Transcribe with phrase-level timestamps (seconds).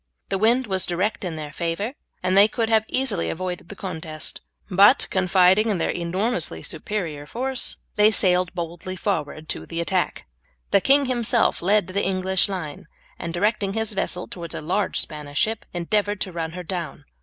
[0.29, 1.93] The wind was direct in their favour,
[2.23, 7.77] and they could have easily avoided the contest, but, confiding in their enormously superior force,
[7.97, 10.25] they sailed boldly forward to the attack.
[10.71, 12.87] The king himself led the English line,
[13.19, 17.05] and directing his vessel towards a large Spanish ship, endeavoured to run her down.